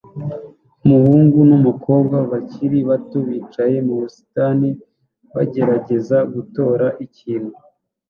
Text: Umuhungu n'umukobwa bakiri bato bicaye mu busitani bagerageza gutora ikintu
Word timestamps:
Umuhungu 0.85 1.37
n'umukobwa 1.49 2.17
bakiri 2.31 2.79
bato 2.89 3.17
bicaye 3.27 3.77
mu 3.87 3.93
busitani 4.01 4.69
bagerageza 5.35 6.17
gutora 6.33 6.87
ikintu 7.05 7.53